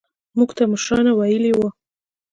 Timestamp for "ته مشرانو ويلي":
0.57-1.51